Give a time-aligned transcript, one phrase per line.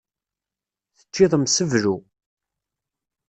[0.97, 1.95] Teččiḍ mseblu.